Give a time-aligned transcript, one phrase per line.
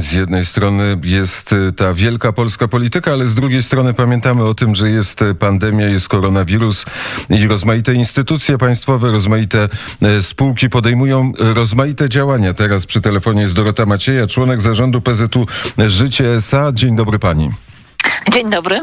[0.00, 4.54] Z jednej strony jest y, ta wielka polska polityka, ale z drugiej strony pamiętamy o
[4.54, 6.84] tym, że jest y, pandemia, jest koronawirus
[7.30, 9.68] i rozmaite instytucje państwowe, rozmaite
[10.02, 12.54] y, spółki podejmują rozmaite działania.
[12.54, 15.46] Teraz przy telefonie jest Dorota Macieja, członek zarządu PZU
[15.78, 16.70] Życie SA.
[16.72, 17.50] Dzień dobry pani.
[18.32, 18.80] Dzień dobry.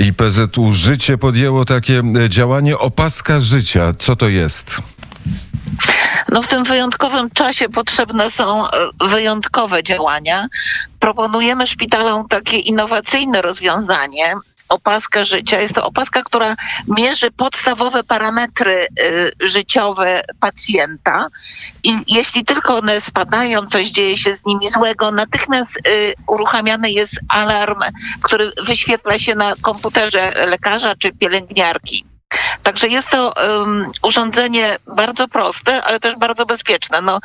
[0.00, 3.92] I PZU Życie podjęło takie działanie opaska życia.
[3.98, 4.80] Co to jest?
[6.36, 10.46] No w tym wyjątkowym czasie potrzebne są e, wyjątkowe działania.
[11.00, 14.34] Proponujemy szpitalom takie innowacyjne rozwiązanie,
[14.68, 15.60] opaskę życia.
[15.60, 16.54] Jest to opaska, która
[16.98, 21.26] mierzy podstawowe parametry y, życiowe pacjenta
[21.84, 27.20] i jeśli tylko one spadają, coś dzieje się z nimi złego, natychmiast y, uruchamiany jest
[27.28, 27.80] alarm,
[28.22, 32.15] który wyświetla się na komputerze lekarza czy pielęgniarki.
[32.66, 37.00] Także jest to um, urządzenie bardzo proste, ale też bardzo bezpieczne.
[37.00, 37.20] No,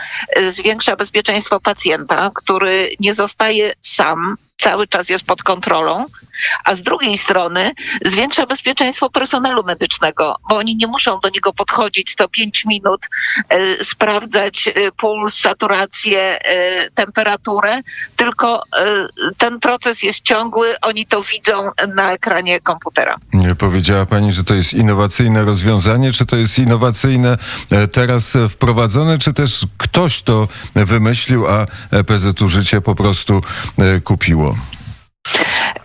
[0.47, 6.05] zwiększa bezpieczeństwo pacjenta, który nie zostaje sam, cały czas jest pod kontrolą,
[6.65, 7.71] a z drugiej strony
[8.05, 13.01] zwiększa bezpieczeństwo personelu medycznego, bo oni nie muszą do niego podchodzić co 5 minut,
[13.49, 17.81] e, sprawdzać e, puls, saturację, e, temperaturę,
[18.15, 18.63] tylko
[19.37, 23.15] ten proces jest ciągły, oni to widzą na ekranie komputera.
[23.33, 27.37] Nie powiedziała pani, że to jest innowacyjne rozwiązanie, czy to jest innowacyjne
[27.91, 31.67] teraz wprowadzone, czy też ktoś to wymyślił, a
[32.07, 33.41] PZU Życie po prostu
[34.03, 34.50] kupiło?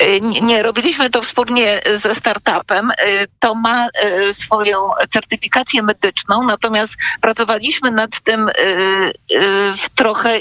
[0.02, 2.90] Y, nie, robiliśmy to wspólnie ze startupem.
[2.90, 8.48] Y, to ma y, swoją certyfikację medyczną, natomiast pracowaliśmy nad tym
[9.76, 10.38] w trochę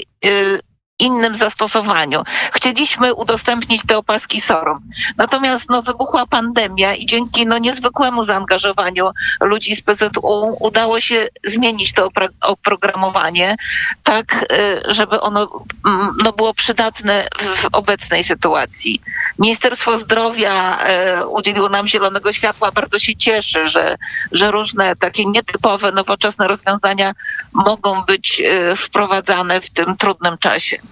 [0.98, 2.22] innym zastosowaniu.
[2.52, 4.80] Chcieliśmy udostępnić te opaski SORM.
[5.16, 11.92] Natomiast no, wybuchła pandemia i dzięki no, niezwykłemu zaangażowaniu ludzi z PZU udało się zmienić
[11.92, 12.08] to
[12.40, 13.56] oprogramowanie
[14.02, 17.24] tak, y, żeby ono mm, no, było przydatne
[17.56, 19.00] w obecnej sytuacji.
[19.38, 20.78] Ministerstwo Zdrowia
[21.20, 22.72] y, udzieliło nam zielonego światła.
[22.72, 23.96] Bardzo się cieszę, że,
[24.32, 27.12] że różne takie nietypowe, nowoczesne rozwiązania
[27.52, 30.85] mogą być y, wprowadzane w tym trudnym czasie.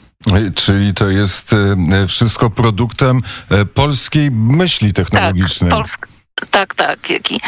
[0.54, 3.20] Czyli to jest e, wszystko produktem
[3.50, 5.70] e, polskiej myśli technologicznej.
[5.70, 6.08] Tak,
[6.50, 7.10] tak, tak.
[7.10, 7.40] Jaki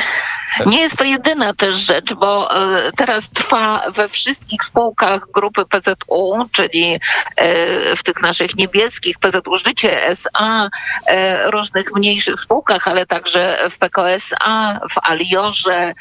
[0.66, 6.48] nie jest to jedyna też rzecz, bo e, teraz trwa we wszystkich spółkach grupy PZU,
[6.52, 6.96] czyli
[7.36, 10.68] e, w tych naszych niebieskich PZU Życie SA,
[11.06, 15.92] e, różnych mniejszych spółkach, ale także w PKSA, w Aliorze,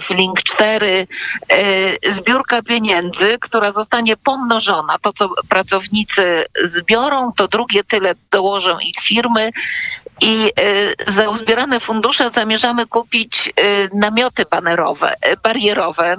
[0.00, 1.06] w Link 4,
[2.08, 4.96] zbiórka pieniędzy, która zostanie pomnożona.
[5.02, 9.50] To, co pracownicy zbiorą, to drugie tyle dołożą ich firmy
[10.20, 10.52] i
[11.06, 13.52] za uzbierane fundusze zamierzamy kupić
[13.94, 16.16] namioty banerowe, barierowe.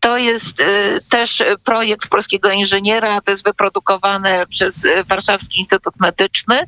[0.00, 0.64] To jest
[1.08, 6.60] też projekt polskiego inżyniera, to jest wyprodukowane przez Warszawski Instytut Medyczny.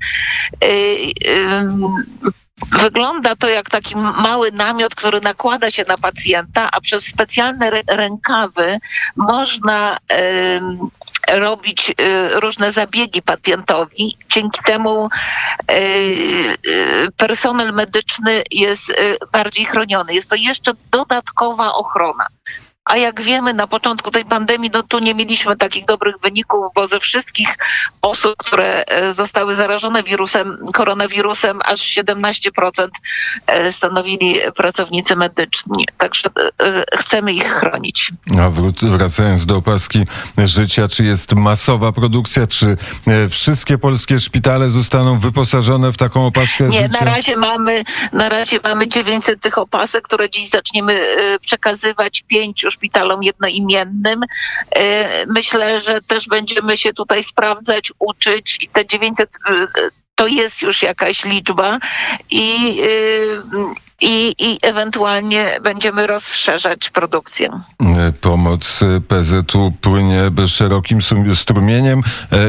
[2.73, 8.79] Wygląda to jak taki mały namiot, który nakłada się na pacjenta, a przez specjalne rękawy
[9.17, 9.97] można
[11.31, 14.17] robić y, różne zabiegi pacjentowi.
[14.29, 15.09] Dzięki temu
[15.73, 18.95] y, y, personel medyczny jest
[19.33, 20.15] bardziej chroniony.
[20.15, 22.27] Jest to jeszcze dodatkowa ochrona.
[22.89, 26.87] A jak wiemy, na początku tej pandemii, no tu nie mieliśmy takich dobrych wyników, bo
[26.87, 27.49] ze wszystkich
[28.03, 32.51] osób, które e, zostały zarażone wirusem, koronawirusem, aż 17%
[33.47, 35.85] e, stanowili pracownicy medyczni.
[35.99, 36.29] Także
[36.63, 38.13] e, chcemy ich chronić.
[38.41, 38.51] A
[38.83, 40.07] wracając do opaski
[40.39, 42.77] życia, czy jest masowa produkcja, czy
[43.31, 46.99] wszystkie polskie szpitale zostaną wyposażone w taką opaskę nie, życia?
[47.01, 51.01] Nie, na razie mamy, na razie mamy 900 tych opasek, które dziś zaczniemy
[51.41, 54.21] przekazywać pięciu szpitalom jednoimiennym.
[54.77, 59.67] E, myślę, że też będziemy się tutaj sprawdzać, uczyć i te 900 e,
[60.15, 61.79] to jest już jakaś liczba
[62.31, 67.61] i, e, i, i ewentualnie będziemy rozszerzać produkcję.
[68.21, 70.99] Pomoc PZU płynie szerokim
[71.35, 72.03] strumieniem.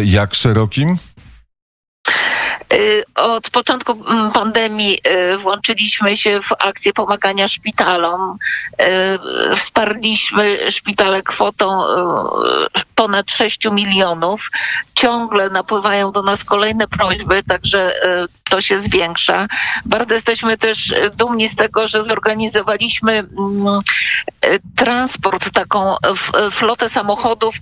[0.03, 0.97] Jak szerokim?
[2.73, 4.99] Y, od początku mm, pandemii
[5.33, 8.37] y, włączyliśmy się w akcję pomagania szpitalom.
[8.81, 11.81] Y, wsparliśmy szpitale kwotą
[12.99, 14.49] ponad 6 milionów.
[14.95, 17.93] Ciągle napływają do nas kolejne prośby, także
[18.49, 19.47] to się zwiększa.
[19.85, 23.79] Bardzo jesteśmy też dumni z tego, że zorganizowaliśmy mm,
[24.75, 25.95] transport, taką
[26.51, 27.55] flotę samochodów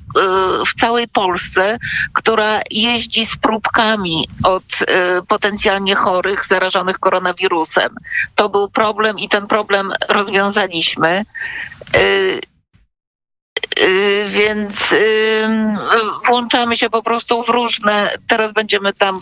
[0.67, 1.77] w całej Polsce,
[2.13, 4.63] która jeździ z próbkami od
[5.27, 7.95] potencjalnie chorych, zarażonych koronawirusem.
[8.35, 11.23] To był problem i ten problem rozwiązaliśmy.
[13.81, 15.47] Y, więc y,
[16.27, 19.21] włączamy się po prostu w różne, teraz będziemy tam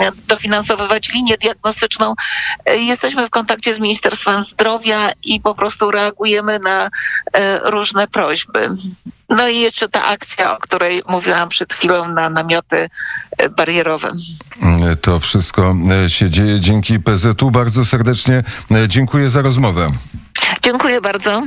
[0.00, 2.14] mm, dofinansowywać linię diagnostyczną.
[2.70, 6.88] Y, Jesteśmy w kontakcie z Ministerstwem Zdrowia i po prostu reagujemy na
[7.62, 8.70] różne prośby.
[9.28, 12.88] No i jeszcze ta akcja, o której mówiłam przed chwilą na namioty
[13.56, 14.12] barierowe.
[14.62, 15.74] Mm, To wszystko
[16.08, 17.50] się dzieje dzięki PZU.
[17.50, 18.42] Bardzo serdecznie
[18.88, 19.92] dziękuję za rozmowę.
[20.62, 21.42] Dziękuję bardzo.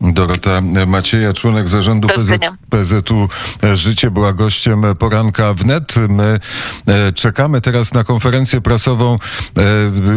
[0.00, 2.30] Dorota Macieja, członek zarządu PZ.
[2.70, 3.28] PZU
[3.74, 5.94] Życie, była gościem poranka wnet.
[6.08, 6.40] My
[6.86, 9.18] e, czekamy teraz na konferencję prasową e,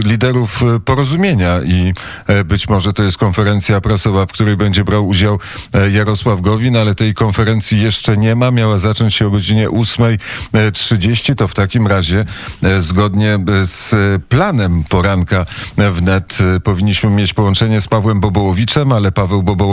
[0.05, 1.93] liderów porozumienia i
[2.27, 5.39] e, być może to jest konferencja prasowa, w której będzie brał udział
[5.91, 8.51] Jarosław Gowin, ale tej konferencji jeszcze nie ma.
[8.51, 11.35] Miała zacząć się o godzinie 8.30.
[11.35, 12.25] To w takim razie
[12.79, 13.95] zgodnie z
[14.25, 15.45] planem poranka
[15.77, 19.72] wnet powinniśmy mieć połączenie z Pawłem Bobołowiczem, ale Paweł Bobołowicz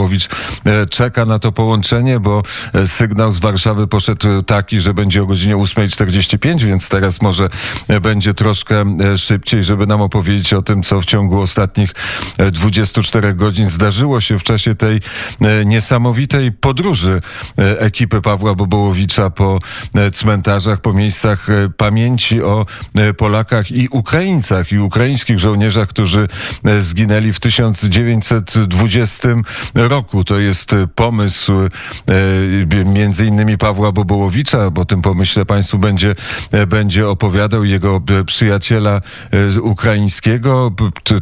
[0.65, 2.43] e, czeka na to połączenie, bo
[2.73, 7.49] e, sygnał z Warszawy poszedł taki, że będzie o godzinie 8.45, więc teraz może
[7.87, 11.93] e, będzie troszkę e, szybciej, żeby nam opowiedzieć o tym, co w ciągu ostatnich
[12.37, 14.99] e, 24 godzin zdarzyło się w czasie tej
[15.41, 17.21] e, niesamowitej podróży
[17.57, 19.59] e, ekipy Pawła Bobołowicza po
[19.95, 22.65] e, cmentarzach, po miejscach e, pamięci o
[22.95, 26.27] e, Polakach i Ukraińcach i ukraińskich żołnierzach, którzy
[26.65, 29.27] e, zginęli w 1920
[29.75, 29.90] roku.
[30.25, 31.69] To jest e, pomysł e,
[32.85, 36.15] między innymi Pawła Bobołowicza, bo tym pomyśle Państwu będzie,
[36.51, 39.01] e, będzie opowiadał jego przyjaciela
[39.61, 40.71] ukraińskiego.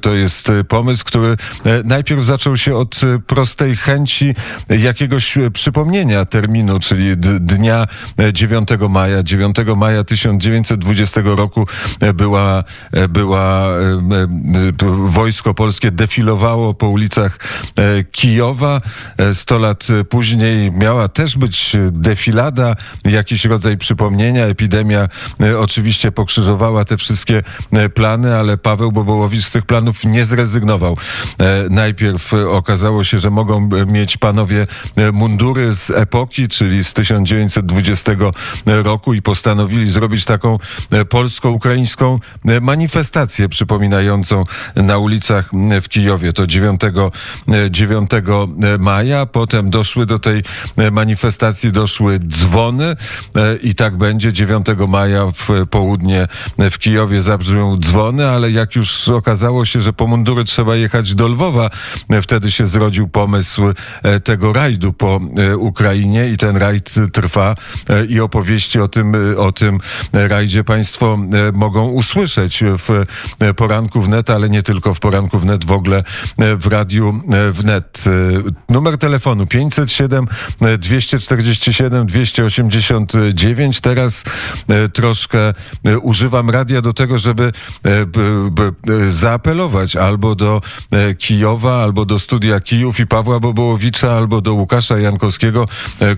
[0.02, 1.36] To jest pomysł, który
[1.84, 4.36] najpierw zaczął się od prostej chęci
[4.70, 7.88] jakiegoś przypomnienia terminu, czyli dnia
[8.20, 9.24] e, 9 maja.
[9.24, 11.68] 9 maja 1920 roku
[12.14, 12.64] była,
[13.10, 13.68] była
[14.92, 17.40] wojsko polskie defilowało po ulicach
[18.12, 18.59] Kijowa.
[19.18, 22.76] E, 100 lat e, później miała też być e, defilada,
[23.06, 24.46] jakiś rodzaj przypomnienia.
[24.46, 25.08] Epidemia
[25.42, 30.98] e, oczywiście pokrzyżowała te wszystkie e, plany, ale Paweł Bobołowicz z tych planów nie zrezygnował.
[31.38, 36.84] E, Najpierw e, okazało się, że mogą e, mieć panowie e, mundury z epoki, czyli
[36.84, 38.12] z 1920
[38.66, 40.58] roku i postanowili zrobić taką
[40.92, 44.44] e, polsko-ukraińską e, manifestację przypominającą
[44.76, 45.50] na ulicach
[45.82, 46.34] w Kijowie.
[46.34, 48.12] To 9, e, 9
[48.80, 49.26] maja.
[49.26, 50.44] Potem doszły do tej
[50.78, 52.86] e, manifestacji doszły dzwony
[53.36, 54.34] e, i tak będzie.
[54.34, 56.28] 9 maja w południe
[56.72, 61.28] w Kijowie zabrzmią dzwony, ale jak już okazało się, że po mundury trzeba jechać do
[61.28, 61.70] Lwowa,
[62.10, 63.64] e, wtedy się zrodził pomysł
[64.04, 67.56] e, tego rajdu po e, Ukrainie i ten rajd trwa
[67.90, 69.80] e, i opowieści o tym, e, o tym
[70.14, 73.06] rajdzie Państwo e, mogą usłyszeć w
[73.40, 76.04] e, poranku wnet, ale nie tylko w poranku wnet, w ogóle
[76.38, 78.04] e, w radiu e, wnet.
[78.48, 80.28] E, Numer telefonu 507
[80.62, 83.82] e, 247 289.
[83.82, 84.24] Teraz
[84.68, 85.54] e, troszkę
[85.86, 87.52] e, używam radia do tego, żeby
[89.10, 90.62] zaapelować albo do
[91.18, 95.66] Kijowa, albo do studia Kijów i Pawła Bobołowicza, albo do Łukasza Jankowskiego,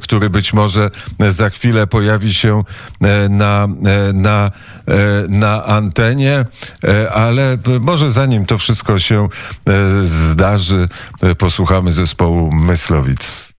[0.02, 0.90] który być może
[1.30, 2.64] za chwilę pojawi się
[3.30, 3.68] na,
[4.14, 4.52] na,
[5.30, 6.46] na antenie,
[7.14, 9.28] ale może zanim to wszystko się
[10.04, 10.90] zdarzy,
[11.38, 13.50] posłuchamy zespołu Myslowic.